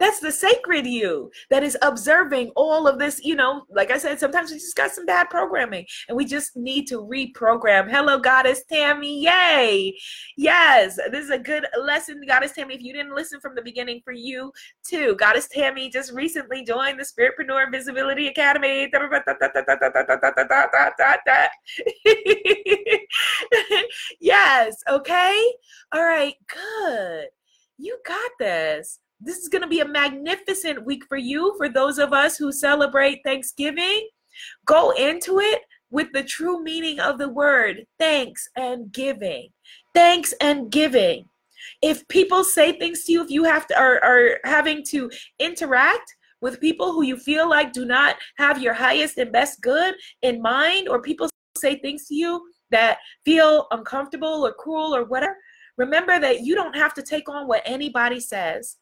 [0.00, 3.24] That's the sacred you that is observing all of this.
[3.24, 6.56] You know, like I said, sometimes we just got some bad programming and we just
[6.56, 7.90] need to reprogram.
[7.90, 9.22] Hello, Goddess Tammy.
[9.22, 9.96] Yay.
[10.36, 12.74] Yes, this is a good lesson, Goddess Tammy.
[12.74, 14.52] If you didn't listen from the beginning, for you
[14.84, 15.14] too.
[15.16, 18.90] Goddess Tammy just recently joined the Spiritpreneur Visibility Academy.
[24.20, 25.52] yes, okay.
[25.92, 27.28] All right, good.
[27.78, 31.54] You got this this is going to be a magnificent week for you.
[31.56, 34.08] For those of us who celebrate Thanksgiving,
[34.66, 35.60] go into it
[35.90, 39.48] with the true meaning of the word thanks and giving.
[39.94, 41.26] Thanks and giving.
[41.82, 46.14] If people say things to you, if you have to are, are having to interact
[46.40, 50.42] with people who you feel like do not have your highest and best good in
[50.42, 55.36] mind, or people say things to you that feel uncomfortable or cruel or whatever,
[55.78, 58.76] remember that you don't have to take on what anybody says.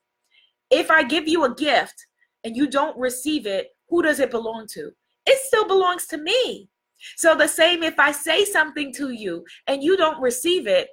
[0.72, 2.06] If I give you a gift
[2.44, 4.90] and you don't receive it, who does it belong to?
[5.26, 6.68] It still belongs to me.
[7.16, 10.88] So the same if I say something to you and you don't receive it,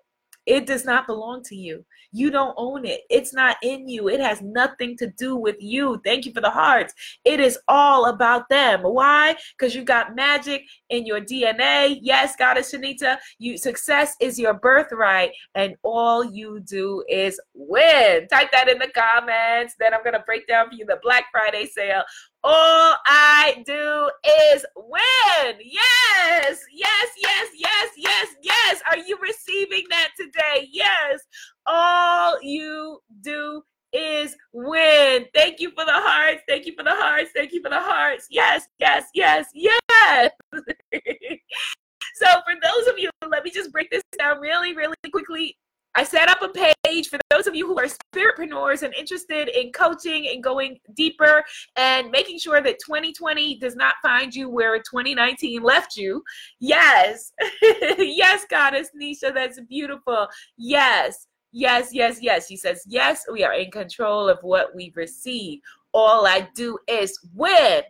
[0.50, 1.86] It does not belong to you.
[2.12, 3.02] You don't own it.
[3.12, 4.10] It's not in you.
[4.10, 6.02] It has nothing to do with you.
[6.04, 6.92] Thank you for the hearts.
[7.24, 8.82] It is all about them.
[8.82, 9.36] Why?
[9.58, 12.00] Because you got magic in your DNA.
[12.02, 18.28] Yes, Goddess Shanita, you success is your birthright, and all you do is win.
[18.28, 19.76] Type that in the comments.
[19.80, 22.02] Then I'm gonna break down for you the Black Friday sale.
[22.44, 24.10] All I do
[24.54, 25.58] is win.
[25.62, 28.82] Yes, yes, yes, yes, yes, yes.
[28.90, 30.70] Are you receiving that today?
[30.72, 31.20] Yes.
[31.66, 33.62] All you do
[33.92, 35.26] is win.
[35.34, 36.42] Thank you for the hearts.
[36.48, 37.32] Thank you for the hearts.
[37.36, 38.28] Thank you for the hearts.
[38.30, 40.32] Yes, yes, yes, yes.
[40.54, 45.58] so, for those of you, let me just break this down really, really quickly.
[45.96, 46.50] I set up a
[46.86, 51.44] page for those of you who are spiritpreneurs and interested in coaching and going deeper
[51.76, 56.24] and making sure that 2020 does not find you where 2019 left you.
[56.60, 57.32] Yes.
[57.62, 60.28] yes, Goddess Nisha, that's beautiful.
[60.58, 61.28] Yes.
[61.52, 62.48] Yes, yes, yes.
[62.48, 65.60] She says, Yes, we are in control of what we receive.
[65.94, 67.82] All I do is win.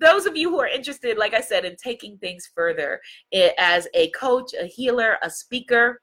[0.00, 3.00] Those of you who are interested, like I said, in taking things further
[3.32, 6.00] eh, as a coach, a healer, a speaker,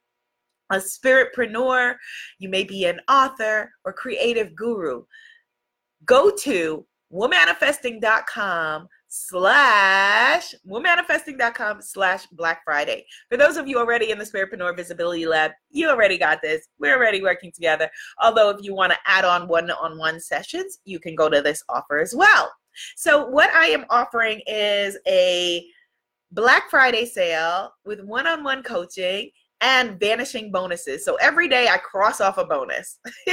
[0.72, 1.96] a spiritpreneur,
[2.40, 5.04] you may be an author or creative guru.
[6.06, 13.06] Go to womanifesting.com slash womanifesting.com slash black friday.
[13.30, 16.68] For those of you already in the spiritpreneur visibility lab you already got this.
[16.80, 17.90] We're already working together.
[18.22, 22.00] Although if you want to add on one-on-one sessions you can go to this offer
[22.00, 22.52] as well.
[22.98, 25.66] So what i am offering is a
[26.34, 29.30] black friday sale with one-on-one coaching
[29.66, 31.04] and vanishing bonuses.
[31.04, 33.00] So every day I cross off a bonus.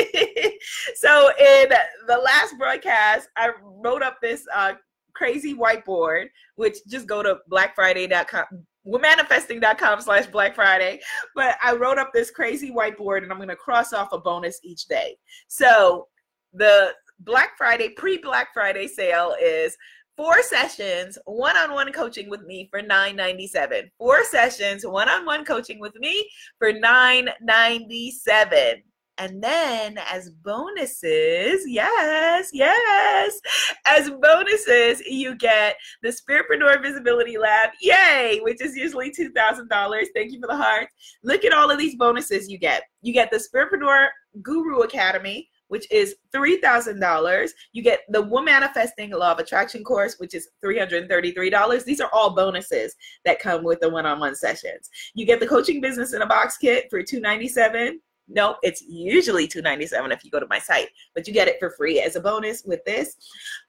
[0.95, 1.69] so in
[2.07, 4.73] the last broadcast, I wrote up this uh,
[5.15, 8.45] crazy whiteboard, which just go to blackfriday.com
[8.85, 10.99] womanifesting.com slash black friday
[11.37, 14.59] but i wrote up this crazy whiteboard and i'm going to cross off a bonus
[14.65, 15.17] each day
[15.47, 16.09] so
[16.53, 19.77] the black friday pre-black friday sale is
[20.17, 26.73] four sessions one-on-one coaching with me for 997 four sessions one-on-one coaching with me for
[26.73, 28.83] 997
[29.19, 33.41] and then as bonuses, yes, yes,
[33.87, 40.07] as bonuses, you get the Spiritpreneur Visibility Lab, yay, which is usually $2,000.
[40.15, 40.89] Thank you for the heart.
[41.23, 42.85] Look at all of these bonuses you get.
[43.03, 44.09] You get the Spiritpreneur
[44.43, 47.51] Guru Academy, which is $3,000.
[47.73, 51.85] You get the Womanifesting Law of Attraction course, which is $333.
[51.85, 52.95] These are all bonuses
[53.25, 54.91] that come with the one-on-one sessions.
[55.15, 59.63] You get the Coaching Business in a Box kit for 297 no, it's usually two
[59.63, 62.17] ninety seven if you go to my site, but you get it for free as
[62.17, 63.17] a bonus with this.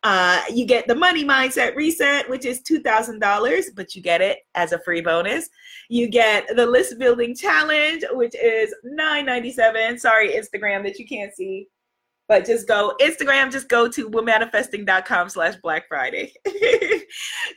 [0.04, 4.22] Uh, you get the money mindset reset, which is two thousand dollars, but you get
[4.22, 5.50] it as a free bonus.
[5.90, 9.98] You get the list building challenge, which is nine ninety seven.
[9.98, 11.68] Sorry, Instagram that you can't see
[12.28, 16.34] but just go Instagram, just go to womanifesting.com slash Black Friday.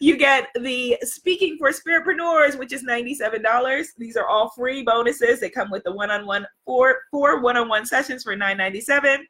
[0.01, 3.87] you get the Speaking for Spiritpreneurs, which is $97.
[3.97, 5.41] These are all free bonuses.
[5.41, 9.27] They come with the one-on-one four four one-on-one sessions for 997.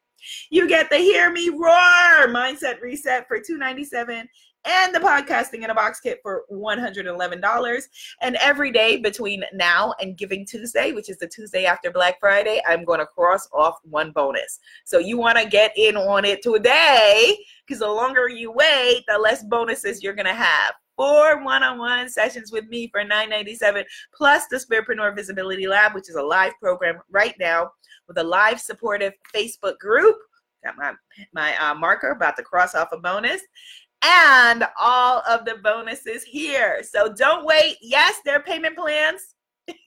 [0.51, 4.27] You get the Hear Me Roar Mindset Reset for $297
[4.67, 7.83] and the podcasting in a box kit for $111.
[8.21, 12.61] And every day between now and Giving Tuesday, which is the Tuesday after Black Friday,
[12.67, 14.59] I'm going to cross off one bonus.
[14.85, 19.19] So you want to get in on it today because the longer you wait, the
[19.19, 20.75] less bonuses you're going to have.
[20.97, 26.23] Four one-on-one sessions with me for 997 plus the Spiritpreneur Visibility Lab, which is a
[26.23, 27.71] live program right now
[28.09, 30.17] with a live supportive Facebook group.
[30.65, 30.93] Got my
[31.35, 33.43] my uh, marker about to cross off a bonus
[34.03, 36.83] and all of the bonuses here.
[36.83, 37.77] So don't wait.
[37.81, 39.35] Yes, there are payment plans.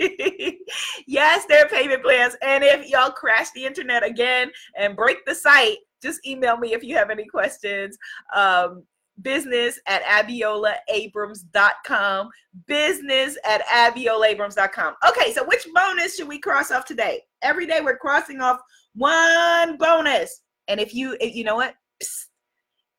[1.08, 2.36] yes, there are payment plans.
[2.42, 6.84] And if y'all crash the internet again and break the site, just email me if
[6.84, 7.98] you have any questions.
[8.36, 8.84] Um,
[9.22, 12.30] business at abiolaabrams.com.
[12.68, 14.96] Business at abiolaabrams.com.
[15.08, 17.22] Okay, so which bonus should we cross off today?
[17.42, 18.60] Every day we're crossing off
[18.96, 20.42] one bonus.
[20.68, 21.76] And if you, you know what?
[22.02, 22.26] Psst,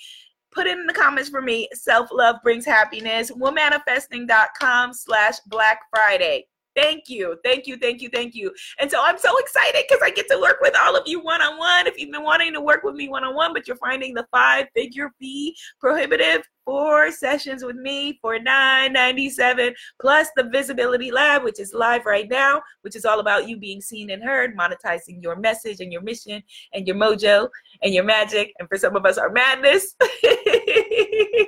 [0.53, 1.67] Put it in the comments for me.
[1.73, 3.31] Self love brings happiness.
[3.31, 6.47] Womanifesting.com slash Black Friday.
[6.75, 7.37] Thank you.
[7.45, 7.77] Thank you.
[7.77, 8.09] Thank you.
[8.09, 8.53] Thank you.
[8.79, 11.43] And so I'm so excited because I get to work with all of you one
[11.43, 11.87] on one.
[11.87, 14.27] If you've been wanting to work with me one on one, but you're finding the
[14.31, 21.61] five figure fee prohibitive, four sessions with me for $9.97 plus the Visibility Lab, which
[21.61, 25.37] is live right now, which is all about you being seen and heard, monetizing your
[25.37, 26.43] message and your mission
[26.73, 27.49] and your mojo
[27.83, 28.53] and your magic.
[28.59, 29.95] And for some of us, our madness.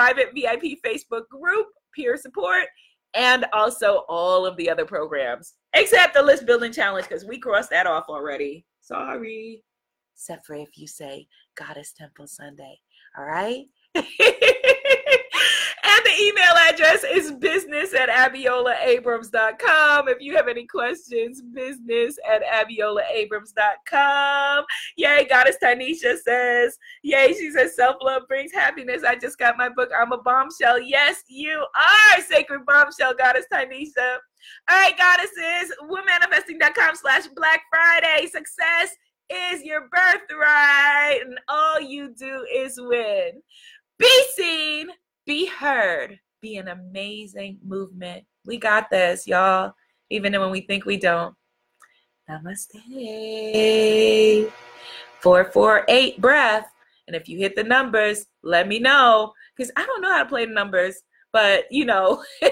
[0.00, 2.64] private VIP Facebook group peer support,
[3.12, 7.68] and also all of the other programs, except the list building challenge, because we crossed
[7.68, 8.64] that off already.
[8.80, 9.62] Sorry.
[10.14, 12.80] Except for if you say Goddess Temple Sunday.
[13.18, 13.66] All right.
[15.90, 20.08] And the email address is business at abiolaabrams.com.
[20.08, 24.64] If you have any questions, business at abiolaabrams.com.
[24.96, 29.02] Yay, Goddess Tanisha says, Yay, she says, self love brings happiness.
[29.02, 30.80] I just got my book, I'm a Bombshell.
[30.80, 34.18] Yes, you are, Sacred Bombshell, Goddess Tanisha.
[34.70, 38.28] All right, goddesses, womanifesting.com slash Black Friday.
[38.28, 38.94] Success
[39.28, 43.42] is your birthright, and all you do is win.
[43.98, 44.90] Be seen
[45.30, 48.24] be heard, be an amazing movement.
[48.44, 49.74] We got this, y'all,
[50.10, 51.36] even when we think we don't.
[52.28, 52.74] Namaste.
[55.20, 56.66] 448 breath.
[57.06, 59.32] And if you hit the numbers, let me know.
[59.56, 61.00] Because I don't know how to play the numbers,
[61.32, 62.24] but you know,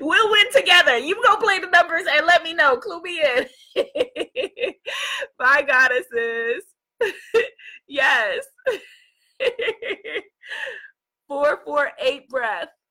[0.00, 0.96] we'll win together.
[0.96, 2.78] You go play the numbers and let me know.
[2.78, 3.84] Clue me in.
[5.38, 6.64] Bye, goddesses.
[7.86, 8.46] yes.
[11.28, 12.68] Four, four, eight breath.